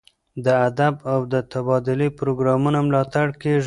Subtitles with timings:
[0.45, 0.93] د ادب
[1.33, 3.59] د تبادلې پروګرامونو ملاتړ کیږي.